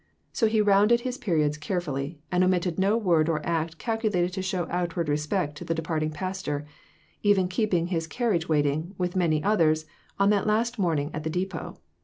[0.33, 4.65] So he rounded his periods carefully, and omitted no word or act calculated to show
[4.71, 6.65] outward respect to the departing pastor;
[7.21, 9.85] even keeping his carriage waiting, with many others,
[10.17, 11.77] on that last morning at the depot.